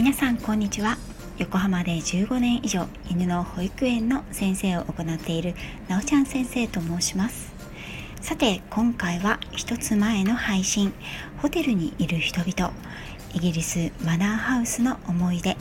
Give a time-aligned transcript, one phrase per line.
[0.00, 0.96] 皆さんこんにちは。
[1.36, 5.54] 横浜で15年以上犬の保育園の先生を行っている
[5.88, 7.52] なおちゃん先生と申します。
[8.22, 10.94] さて今回は一つ前の配信
[11.42, 12.72] ホテルにいる人々
[13.34, 15.58] イギリスマナーハウスの思い出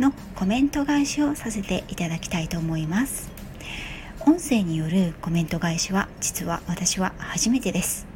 [0.00, 3.30] のコメント返しをさせていただきたいと思います。
[4.26, 8.08] 音声によるコメント返しは実は私は初めてです。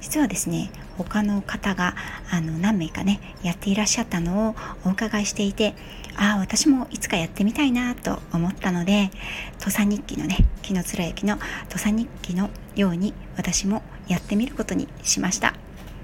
[0.00, 1.94] 実はですね他の方が
[2.30, 5.74] あの何名かねやっていらっしゃったのをお伺いしていて
[6.16, 9.10] ああ私もいつかやってみたいなと思ったので
[9.58, 15.54] 土佐日記のね紀貫之の土佐日記のように私もやってみることにしました。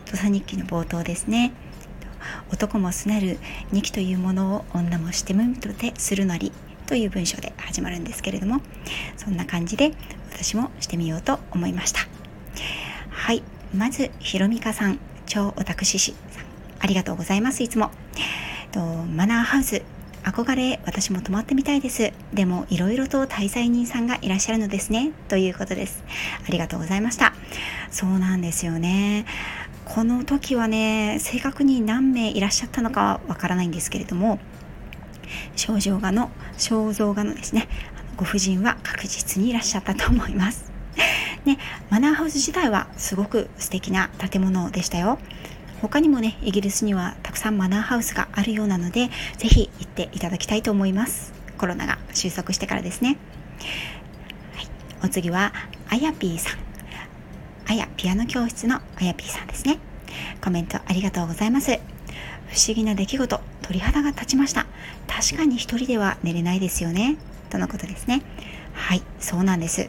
[0.06, 1.52] 土佐日記の冒頭ですね。
[2.52, 3.38] 男もすねる
[3.72, 6.52] 2期というものを女もしてむみとでするなり
[6.86, 8.60] という文章で始まるんですけれども
[9.16, 9.92] そんな感じで
[10.32, 12.13] 私もしてみようと思いました。
[13.74, 16.44] まずひろみかさん超オタクシシさん
[16.78, 17.62] ありがとうございます。
[17.62, 17.90] いつも。
[18.70, 19.82] とマナーハウス
[20.22, 22.12] 憧れ私も泊まってみたいです。
[22.32, 25.10] でもいろいろと滞在人さんがいらっしゃるのですね。
[25.28, 26.04] ということです。
[26.46, 27.34] ありがとうございました。
[27.90, 29.26] そうなんですよね。
[29.84, 34.38] この時はね正確に何名いらっしゃったのかわからないんですけれども
[35.56, 37.68] 症状画の肖像画のですね
[38.16, 40.73] ご婦人は確実にいらっしゃったと思います。
[41.44, 41.58] ね、
[41.90, 45.18] マナーハウス自体はすごく素敵な建物でしたよ。
[45.80, 51.32] 他にもね、イギリスにはたくさんマナーハウスがあるようなので、ぜひ行っていただきたいと思います。
[51.58, 53.18] コロナが収束してからですね。
[54.54, 54.68] はい、
[55.04, 55.52] お次は、
[55.90, 56.58] あやぴーさん。
[57.66, 59.78] あやピアノ教室のあやぴーさんですね。
[60.42, 61.72] コメントありがとうございます。
[62.48, 64.66] 不思議な出来事、鳥肌が立ちました。
[65.06, 67.16] 確かに一人では寝れないですよね。
[67.50, 68.22] とのことですね。
[68.72, 69.88] はい、そうなんです。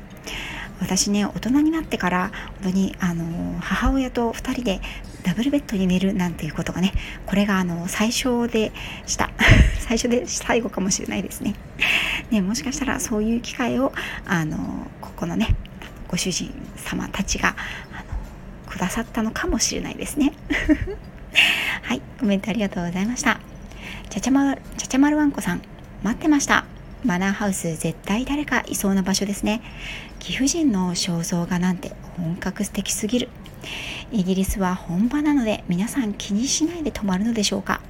[0.80, 2.32] 私ね大人になってから
[2.62, 4.82] 本当にあの母親と2人で
[5.24, 6.94] ダブルベッドに寝るなんていうことがね
[7.26, 8.72] これがあの最初で
[9.08, 9.32] した。
[9.80, 11.56] 最初で最後かもしれないですね。
[12.32, 13.94] ねもしかしたらそういう機会を
[14.26, 15.56] あのここのね
[16.08, 17.56] ご主人様たちが
[17.92, 18.04] あ
[18.68, 20.34] のくださったのかもしれないですね。
[21.84, 23.40] はいコメントありがとうございました。
[24.10, 25.62] ちゃちゃまちゃちゃまるわんこさん
[26.04, 26.66] 待ってました。
[27.06, 29.62] マナーハウス絶対誰かいそうな場所ですね。
[30.20, 33.30] 貴婦人の肖像画なんて本格的すぎる。
[34.12, 37.82] イギリスは本場なので皆さん気にしないで泊まるのでしょうか。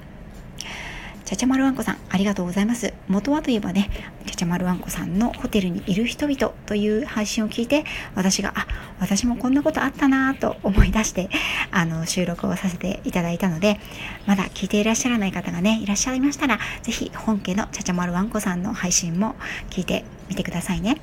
[1.25, 2.93] ちゃちゃまるわんこさん、ありがとうございます。
[3.07, 3.89] 元はといえばね、
[4.27, 8.67] ちゃちゃまるわんこさんのホテルにいる人々という配信を聞いて、私が、あ、
[8.99, 11.29] 私もこんなことあったなと思い出して、
[11.71, 13.79] あの、収録をさせていただいたので、
[14.27, 19.33] まだ聞いていらっしゃらない方がね、いらっしゃいましたら、ぜひ本家のちゃちゃまるわんこさんの配信も
[19.71, 20.97] 聞いてみてくださいね。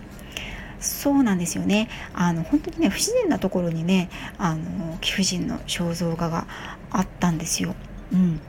[0.79, 1.89] そうなんですよね。
[2.15, 4.09] あの、本当にね、不自然なところにね、
[4.39, 6.47] あの、貴婦人の肖像画が
[6.91, 7.75] あったんですよ。
[8.13, 8.41] うん。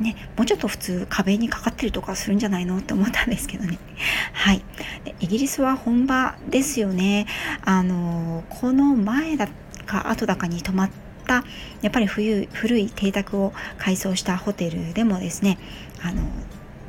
[0.00, 3.78] ね、もうちょっと普通壁にかかってるとかするんじゃないのって思ったんですけどね。
[4.32, 4.64] はい。
[5.20, 7.26] イギリスは本場ですよね。
[7.64, 9.48] あの、この前だ
[9.86, 10.90] か後だかに泊まっ
[11.26, 11.44] た
[11.82, 15.58] やっぱり冬古い邸宅を改装したホテルでもですね、
[16.02, 16.22] あの、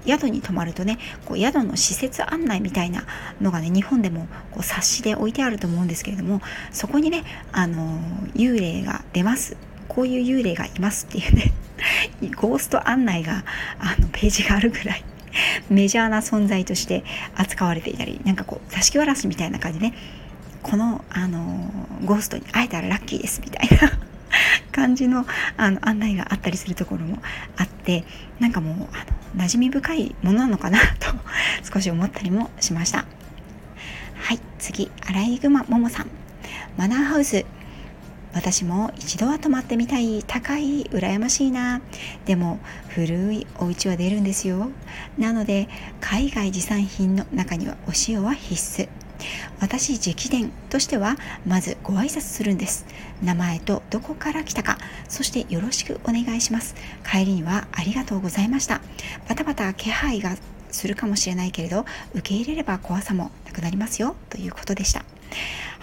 [0.06, 3.06] 宿に泊まるとねこう宿の施設案内みたいな
[3.42, 8.00] のがね日本でもこう冊子で置いてあると思うんですけれどもそこにねあの
[8.36, 11.54] 幽霊が出ますこういう幽霊がいますっていうね
[12.36, 13.44] ゴースト案内が
[13.80, 15.04] あのページがあるぐらい
[15.70, 17.04] メジャーな存在として
[17.36, 19.96] 扱われていたりなんかこう座敷わらしみたいな感じでね
[20.62, 21.70] この、あの
[22.06, 23.92] ゴーストに会えたらラッキーですみたいな
[24.72, 25.26] 感じの
[25.58, 27.20] あの案内があったりするところも
[27.58, 28.06] あって
[28.40, 29.06] なんかもうあ
[29.38, 31.14] の馴染み深いものなのかなと
[31.72, 33.06] 少し思ったりもしました。
[34.16, 36.08] はい次アライグマももさん。
[36.78, 37.46] マナーハウス
[38.34, 41.82] 私も一度は泊まってみたい高い羨ましいな。
[42.26, 44.70] でも古いお家は出るんですよ。
[45.18, 45.70] なので
[46.02, 48.90] 海外持参品の中にはお塩は必須。
[49.60, 52.86] 私直伝としてはまずご挨拶するんです。
[53.22, 54.78] 名前とどこから来たか。
[55.08, 56.76] そしてよろしくお願いします。
[57.10, 58.82] 帰りにはありがとうございました。
[59.30, 60.36] バタバタ気配が
[60.72, 64.16] するかもしれないけれど受け入れれば怖さもなくなりますよ。
[64.30, 65.06] ということでした。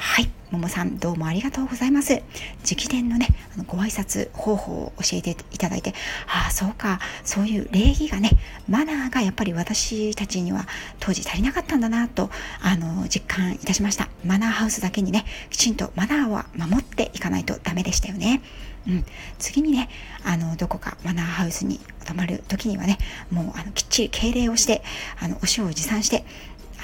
[0.03, 2.23] はい、ももさんどうもありがとうございます。
[2.65, 5.93] 直伝のね、あのご挨拶方法を教えていただいて、
[6.27, 8.31] ああ、そうか、そういう礼儀がね、
[8.67, 10.67] マナーがやっぱり私たちには
[11.01, 12.31] 当時足りなかったんだなと、
[12.63, 14.09] あの、実感いたしました。
[14.25, 18.41] マナーハウスだけにね、きちんとマナーは守っていかないとダメでしたよね。
[18.89, 19.05] うん、
[19.39, 19.91] 次にね、
[20.25, 22.97] あの、どこかマナーハウスに泊まる時にはね、
[23.31, 24.83] もうあのきっちり敬礼をして、
[25.21, 26.25] あの、お塩を持参して、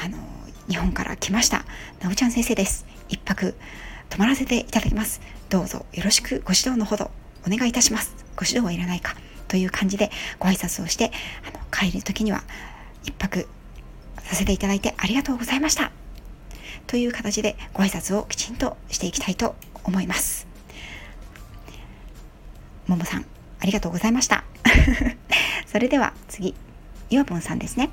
[0.05, 0.19] あの、
[0.69, 1.65] 日本から来ました、
[2.03, 2.96] なおちゃん先生です。
[3.09, 3.55] 一泊
[4.11, 5.21] 泊まらせていただきます。
[5.49, 7.11] どうぞよろしくご指導のほど
[7.47, 8.15] お願いいたします。
[8.37, 9.15] ご指導はいらないか。
[9.49, 11.13] という感じでご挨拶をして
[11.45, 12.43] あの帰る時には
[13.05, 13.47] 一泊
[14.23, 15.93] させていただいてありがとうございました
[16.87, 19.55] という形でご挨拶をきちんとしていきたいと
[19.85, 20.47] 思います
[22.87, 23.27] ももさん
[23.61, 24.45] ありがとうございました
[25.67, 26.55] それでは次
[27.11, 27.91] イワボンさんですね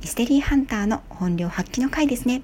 [0.00, 2.42] ミステリーハンターの本領発揮の回ですね。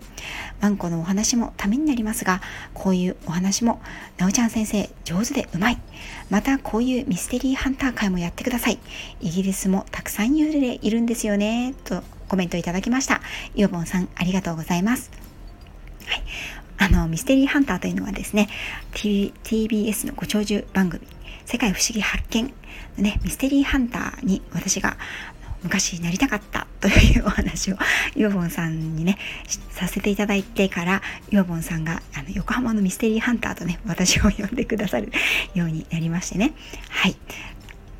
[0.60, 2.40] ワンコのお話もためになりますが、
[2.74, 3.80] こういうお話も、
[4.18, 5.78] なおちゃん先生上手でうまい。
[6.30, 8.78] またこういうミステリーハンター会もやってください。
[9.20, 11.74] イギリスもたくさん幽霊いるんですよね。
[11.84, 13.20] とコメントいただきました。
[13.54, 15.10] イオボンさんありがとうございます。
[16.06, 16.22] はい。
[16.78, 18.48] あの、ミステリーハンターというのはですね、
[18.94, 21.06] T、TBS のご長寿番組、
[21.44, 22.52] 世界不思議発見
[22.96, 24.96] のね、ミステリーハンターに私が
[25.62, 27.76] 昔なりたかったというお話を
[28.16, 29.18] ヨボンさんにね
[29.70, 35.12] させていただいてからヨボンさんがあの横浜のミステリーハンターとね私を呼んでくださる
[35.54, 36.54] ようになりましてね。
[36.90, 37.16] はい。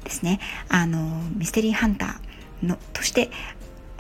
[0.05, 0.41] ですね。
[0.69, 0.99] あの
[1.37, 3.31] ミステリーハンターのとして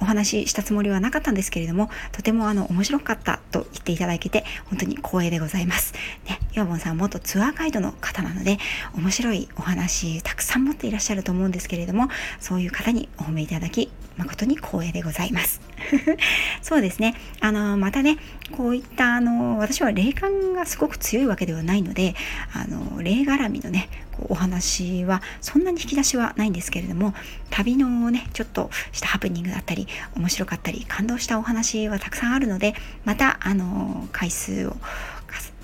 [0.02, 5.94] お話ししたつもりはなかったんですけれども、とてもあの面白かったと言っていただけて、本当に光栄でございます。
[6.28, 8.58] ね、ヨーボンさん元ツアーガイドの方なので、
[8.94, 12.08] 面白いお話たくさん持っていらっしゃると思うんですけれども、
[12.40, 15.61] そういう方にお褒めいただき、誠に光栄でございます。
[16.62, 17.14] そうですね。
[17.41, 18.19] あの、またね、
[18.53, 22.14] こういったあの、私は霊感がすごく強いわけではないので、
[22.53, 23.88] あの、霊絡みのね、
[24.29, 27.14] お話はそんなに引き出しはないんですけれども
[27.50, 32.75] 旅のねちょっとしたハプニングだったり面白かったり感動したお話はたくさんあるので
[33.05, 34.76] またあの回数を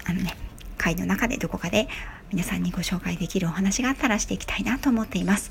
[0.07, 0.35] あのね
[0.79, 1.89] 回の中でどこかで
[2.31, 5.51] 皆さんにご紹介できるお話があったらしていきたいなと思っています。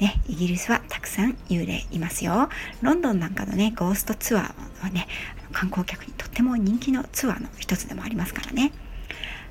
[0.00, 2.48] ね、イギリスはたくさん幽霊いますよ。
[2.80, 5.06] ロンドンなんかのね、ゴーストツアーはね、
[5.52, 8.72] 観光客にとっても人気のツアーの一つでもありますからね。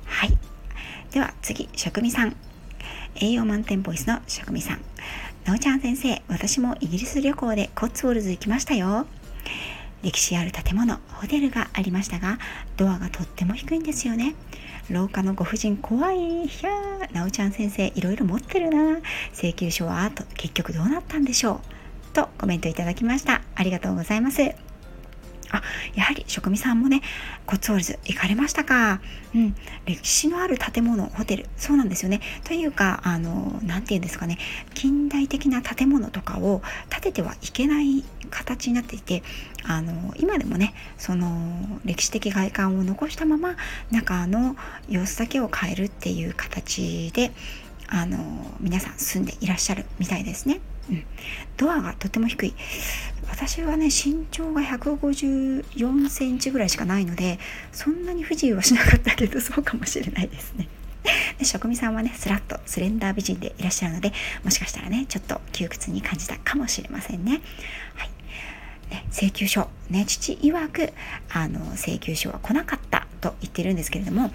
[0.04, 0.36] はい。
[1.12, 2.36] では次、職味さん。
[3.16, 4.80] 栄養満点ボイスの職味さん。
[5.44, 9.06] なおちゃん先生、私もイギリス旅行でコッツウォルズ行きましたよ。
[10.02, 12.38] 歴史ある建物、ホテルがありましたが、
[12.76, 14.34] ドアがとっても低いんですよね。
[14.90, 16.46] 廊下のご婦人怖い。
[16.46, 18.98] ひゃー、なおちゃん先生、いろいろ持ってるな。
[19.32, 23.42] 請求書はあと結局どうなったんでしょうとコメントいただきました。
[23.54, 24.63] ありがとうございます。
[25.58, 25.62] あ、
[25.94, 27.02] やはり職味さんもね、
[27.46, 29.00] コッツウォルズ行かれましたか。
[29.34, 29.54] うん、
[29.86, 32.20] 歴史のある建物、ホテル、そうなんですよね。
[32.44, 34.38] というか、あの、なて言うんですかね、
[34.74, 39.22] 近代的な建物とかを建ててはいけない形になっていて、
[39.64, 43.56] あの、今でもね、その歴史的外観を残したまま、
[43.90, 44.56] 中の
[44.88, 47.32] 様子だけを変えるっていう形で、
[47.88, 48.18] あの
[48.60, 50.60] 皆さん住んでいらっしゃるみたいですね。
[50.90, 51.04] うん、
[51.56, 52.54] ドアがとても低い
[53.30, 57.38] 私はね身長が154センチぐらいしかないので
[57.72, 60.68] そんなに不自由はしなかったけどそうかもしれないですね。
[61.38, 67.42] で職味さんはねスラッとスレンダー美人でいらっしゃるのでもしかしたらねちょっと窮屈に感じたかもしれませんね。
[67.94, 68.10] はい
[68.90, 70.92] ね、請求書、ね、父曰く
[71.30, 74.30] あの請求書は来なかったと言ってるんですけれども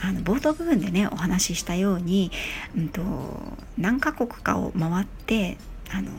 [0.00, 2.30] あの冒頭部分でねお話ししたように、
[2.76, 3.02] うんと、
[3.76, 5.58] 何カ国かを回って
[5.92, 6.10] あの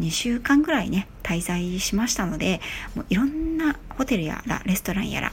[0.00, 2.60] 2週間ぐらいね滞在しましたので
[2.94, 5.32] もういろんなホテルやらレストランやら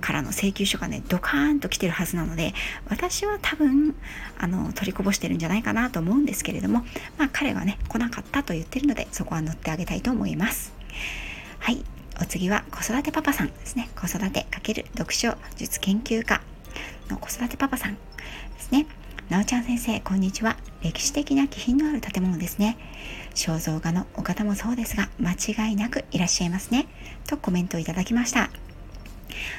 [0.00, 2.54] からの請求書がねドカーンと来てるはずなので
[2.88, 3.94] 私は多分
[4.38, 6.84] あの取りこぼしてるんじゃないかなと思うんですけれども
[7.18, 10.72] まあ彼はね来なかったと言ってるのでそこは乗ってあげたいと思います。
[11.58, 11.84] はい。
[12.18, 13.90] お次は子育てパパさんですね。
[13.94, 16.40] 子育て×読書術研究家
[17.10, 18.00] の子育てパパさんで
[18.58, 18.86] すね。
[19.28, 20.56] なおちゃん先生、こんにちは。
[20.82, 22.78] 歴史的な気品のある建物ですね。
[23.34, 26.86] 肖像画のお方もそうですが、間違いなくいらっしゃいますね。
[27.26, 28.50] とコメントをいただきました。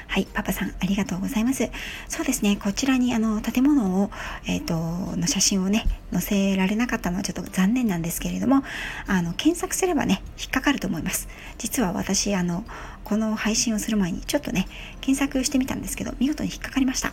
[0.08, 1.70] はい、パパさん、ありがとうございます。
[2.08, 4.10] そうですね、こちらにあの建物を、
[4.46, 5.84] えっ、ー、と、の写真をね、
[6.14, 8.64] 載せられなかったのはちょっと残念なんですけれども、
[9.06, 11.28] あの、検索すればね、引っかかると思います。
[11.58, 12.64] 実は私、あの、
[13.04, 14.68] この配信をする前にちょっとね、
[15.02, 17.12] 検索してみたんですけど、見事に引っかかりました。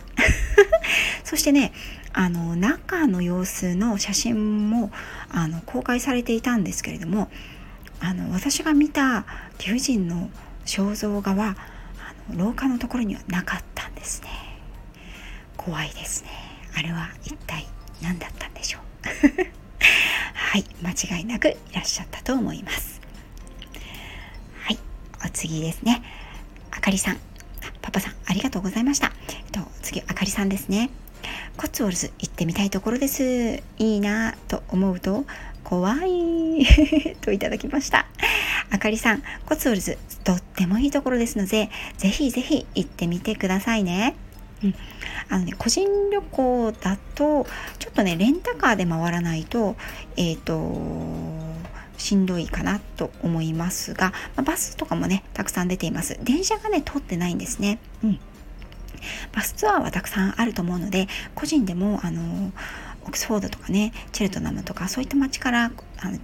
[1.25, 1.73] そしてね、
[2.17, 4.89] あの、中の様子の写真も、
[5.29, 7.29] あの、公開されていたんですけれども、
[7.99, 9.25] あの、私が見た
[9.57, 10.29] 貴婦人の
[10.65, 11.57] 肖像画は
[12.29, 14.29] あの、廊下のところにはなかったんですね。
[15.57, 16.29] 怖いですね。
[16.77, 17.67] あれは一体
[18.01, 18.81] 何だったんでしょう。
[20.33, 23.01] はい間違いなくいらっしゃったと思います。
[24.63, 24.79] はい
[25.25, 26.01] お次ですね。
[26.71, 27.17] あかりさん。
[27.81, 30.89] パパさんありがとうございました、えっと、次あかりさんですね。
[31.57, 33.63] コッツウォルズ行ってみたいところです。
[33.77, 35.25] いいなと思うと
[35.63, 36.65] 怖い。
[37.21, 38.05] といただきました。
[38.69, 44.15] あかりさん、コツウォルズ、とってもいいところですので、ぜひぜひ行ってみてくださいね。
[44.63, 44.75] うん、
[45.29, 47.47] あのね、個人旅行だと、
[47.79, 49.75] ちょっとねレンタカーで回らないと
[50.17, 51.65] えっ、ー、と
[51.97, 56.19] しんどいかなと思いますが、まあ、バスとかもねたくさん出ています。
[56.23, 57.79] 電車がね通ってないんですね。
[58.03, 58.19] うん。
[59.33, 62.51] バスツアーはたくさんあると思うので個人でもあの
[63.03, 66.17] オックスフォードとかねチェルトナムとかそういった街からあの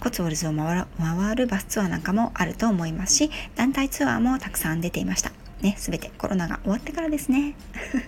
[0.00, 5.32] コツウォルズを回るバスツアーなんかもあると思いますし団体ツアーもたくさん出ていました。
[5.60, 7.54] ね、すべてコロナが終わってからですね。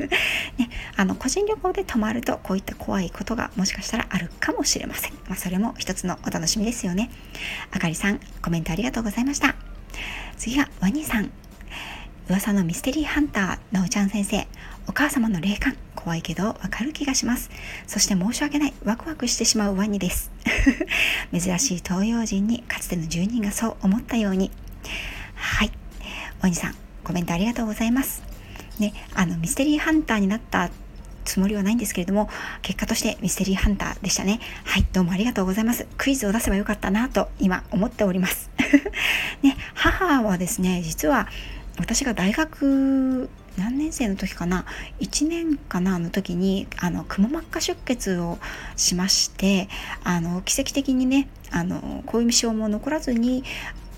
[0.56, 7.10] ねあの個人旅行で泊まるとこういった怖いことがもしかしたらあるかもしれません、まあ、それも一つのお楽しみですよね。
[7.70, 9.54] あかりさんコメントありがとうございました。
[10.38, 11.41] 次はワニさん。
[12.32, 14.46] 噂のミステリーハンターなおちゃん先生。
[14.88, 15.76] お母様の霊感。
[15.94, 17.50] 怖いけどわかる気がします。
[17.86, 18.72] そして申し訳ない。
[18.86, 20.30] ワクワクしてしまうワニです。
[21.30, 24.50] 珍しい東洋人にかつての住人がそう思ったように。
[25.34, 25.72] はい。
[26.40, 26.74] ワニさん
[27.04, 28.22] コメントありがとうございます。
[28.78, 30.70] ねあのミステリーハンターになった
[31.26, 32.30] つもりはないんですけれども
[32.62, 34.40] 結果としてミステリーハンターでしたね。
[34.64, 35.86] はいどうもありがとうございます。
[35.98, 38.48] クイズを出せばよかったなと今思っております。
[39.42, 41.28] ね母はですね実は
[41.78, 44.64] 私が大学何年生の時かな
[45.00, 48.38] ？1年かなの時にあのくも膜下出血を
[48.76, 49.68] しまして
[50.04, 53.44] あの奇跡的にねあの後遺症も残らずに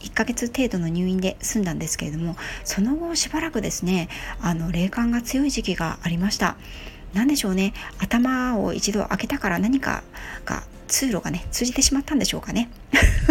[0.00, 4.08] 1ヶ月程度の入院で済んだんですけれどもその後しばらくですね
[4.40, 6.56] あの霊感が強い時期がありました。
[7.14, 7.73] 何でしょうね。
[7.99, 10.02] 頭を一度開けたから何か
[10.44, 12.68] が通路がね通じてしまったんでしょうかね。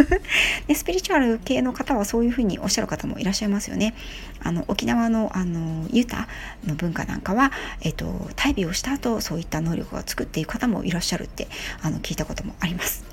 [0.67, 3.93] でスピリチュアル系の方はそういうふうにおっしゃる方もいらっしゃいますよね。
[4.41, 6.27] あの沖縄のあのユタ
[6.65, 11.47] の文化なんかは、えっと、大病をした後そういった能力が作っていく方もいらっしゃるって
[11.81, 13.05] あの聞いたこともあります。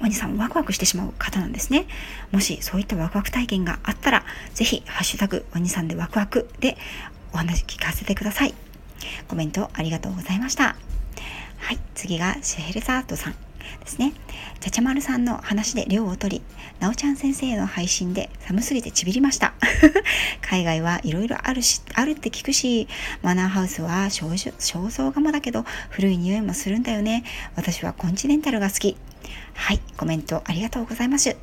[0.00, 1.86] ワニさんワクワクしてしまう方なんですね。
[2.32, 4.24] もしそういったワクワク体験があったら
[4.54, 6.76] 是非ハッシュタグワニさんでワクワクで
[7.32, 8.69] お話聞かせてください。
[9.28, 10.76] コメントありがとうございました。
[11.58, 13.49] はい次がシェヘルザートさん。
[13.80, 14.12] ですね。
[14.60, 16.42] ちゃちゃまるさんの話で量を取り、
[16.80, 19.54] なおちゃん先生の配信で寒すぎてちびりました。
[20.42, 22.88] 海外はいろいろあるし、あるって聞くし、
[23.22, 27.24] マナーハウスは肖像画もだけど古い匂いもするんだよね。
[27.56, 28.96] 私はコンチネンタルが好き。
[29.54, 31.36] はい、コメントありがとうございます。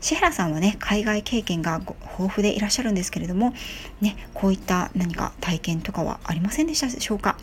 [0.00, 1.80] シェラさんはね、海外経験が
[2.18, 3.54] 豊富でいらっしゃるんですけれども、
[4.00, 7.38] ね、こういった何か体験とかはありませんでしたでしょうか？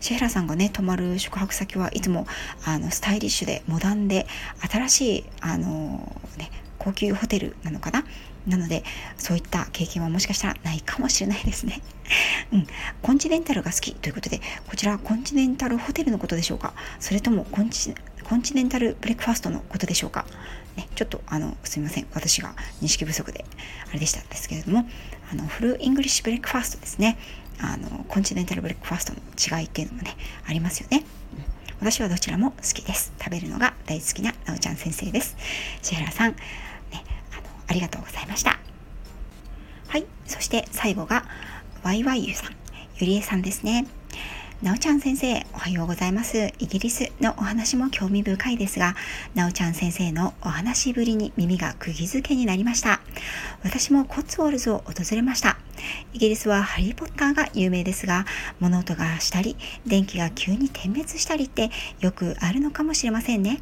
[0.00, 2.26] シェラさんがね、泊まる宿泊先はいつも
[2.64, 4.26] あのスタイリッシュでモダンで
[4.70, 8.04] 新しいあの、ね、高級ホテルなのかな？
[8.46, 8.84] なので
[9.16, 11.82] そういった経験はもしかしたらないかもしれないですね。
[12.52, 12.66] うん、
[13.02, 16.72] コンチネンタルが好きということでこちらコンチネンタルホテルのことでしょうか？
[17.00, 20.26] それともコンチコンチネンタルブレックファーストのことでしょうか、
[20.76, 22.06] ね、ちょっとあのすみません。
[22.12, 23.44] 私が認識不足で
[23.90, 24.88] あれでしたんですけれども
[25.32, 27.18] あの full English breakfast ですね。
[27.60, 29.12] あの continental breakfast
[29.52, 31.04] の違いっていうのもねありますよね、
[31.80, 33.12] うん、私はどちらも好きです。
[33.18, 35.36] 食べるのが大好きななおちゃん先生です。
[35.82, 36.36] 千原さん、ね、
[37.32, 38.58] あのありがとうございました。
[39.88, 40.06] はい。
[40.26, 41.24] そして最後が
[41.82, 42.56] ワイワイユさん。
[42.98, 43.86] ゆりえさんですね。
[44.62, 46.50] なおちゃん先生、おはようございます。
[46.58, 48.96] イギリスのお話も興味深いですが、
[49.34, 53.00] なおちゃん先生のお話ぶりに耳が釘付けになりました。
[53.62, 55.58] 私もコッツウォルズを訪れました。
[56.12, 58.24] イギリスはハリー・ポッターが有名ですが、
[58.60, 63.60] 物音がしたり、電気が急に点滅したりってよくあるのかもしれませんね。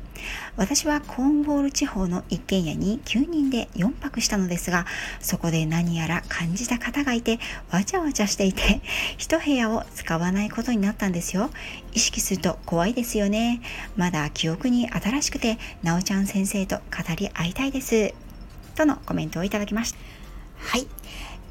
[0.57, 4.87] 私はコーンウォール地方の一軒家に9人で4泊したのですが、
[5.21, 7.39] そこで何やら感じた方がいて、
[7.71, 8.81] わちゃわちゃしていて、
[9.19, 11.51] 一部屋を使わないことになったんですよ。
[11.93, 13.61] 意識すると怖いですよね。
[13.97, 16.83] まだ記憶に新しくて、なおちゃん先生と語
[17.17, 18.15] り合いたいです。
[18.75, 19.99] とのコメントをいただきました。
[20.59, 20.87] はい。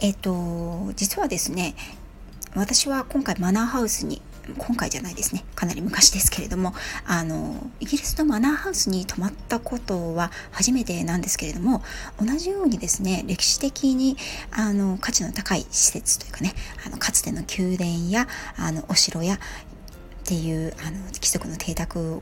[0.03, 1.75] えっ、と、実はですね、
[2.55, 4.21] 私は今回マナーハウスに
[4.57, 6.73] 今回じゃないですねかなり昔ですけれども
[7.07, 11.81] あのイギリスのマナーハウスに泊まったことは初めてなんですけれども
[12.19, 14.17] 同じようにですね歴史的に
[14.51, 16.53] あの価値の高い施設というかね
[16.85, 19.37] あのかつての宮殿やあのお城やっ
[20.25, 22.21] ていうあの貴族の邸宅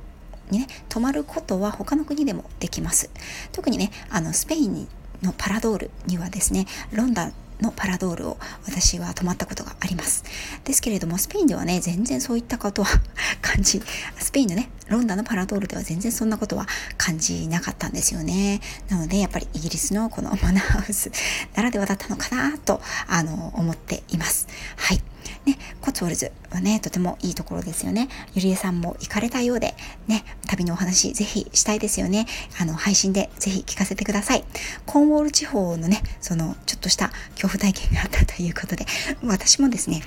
[0.52, 3.10] にね泊まることは他の国でもできます。
[3.52, 4.88] 特にねあのスペイン
[5.24, 10.24] のパラドールにはですねロンドンのパラドールを私は泊まったことがあります。
[10.64, 12.90] ですけれども、スペインではね、全然そういったことは
[13.42, 13.82] 感じ、
[14.20, 18.62] スペインのね、ロンダのパラドールでは全然そんなことは感じなかったんですよね。
[18.90, 21.12] なので、やっぱりイギリスのこのマナーハウス
[21.56, 24.48] ならではだったのかなと、あの、思っています。
[24.76, 25.02] はい。
[25.46, 28.10] ね、コツウォルズはね、とてもいいところですよね。
[28.34, 29.76] ゆりえさんも行かれたようで、
[30.08, 32.28] ね、旅のお話ぜひしたいですよね。
[32.60, 34.44] あの、配信でぜひ聞かせてください。
[34.86, 38.86] コーンウォール地方のね、その、ちょっとした恐怖体験があったということで、
[39.24, 40.04] 私もですね、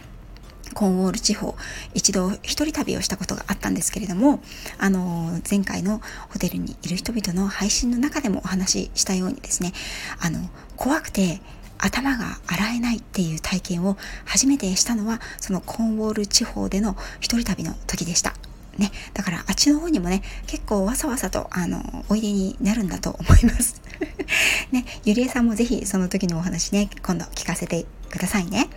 [0.75, 1.54] コーンウォール地方、
[1.94, 4.40] 一度一人旅をしたことがあったんですけれども、
[4.78, 9.73] あの、前回のホテルにいる人々の配信の中でもお話ししたようにですね、
[10.21, 10.40] あの、
[10.76, 11.40] 怖くて
[11.78, 18.35] 頭が洗えないっていう体験を初めてしたのは、そのコーンウォール地方での一人旅の時でした。
[18.78, 23.81] ね、だからあっちの方にもね、結構わさわさと、あの、おいでになるんだと思います。
[24.73, 28.69] ね、ゆりえさんもぜひその時のお話ね、今度聞かせてくださいね。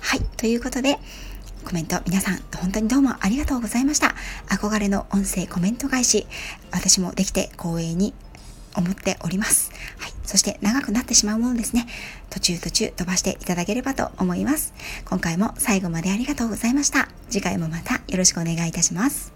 [0.00, 0.98] はい、ということで、
[1.64, 4.14] コメント皆さん本当にどうもありがとうございました。
[4.48, 6.26] 憧れの音声コメント返し、
[6.70, 8.14] 私もできて光栄に
[8.78, 9.70] 思っております。
[9.98, 10.12] はい。
[10.24, 11.86] そして長くなってしまうものですね。
[12.30, 14.72] 途中途中飛ばしていただければと思います。
[15.04, 17.08] 今回も最後までありがとうございました。
[17.28, 19.32] 次回もまたよろしくお願いいたします。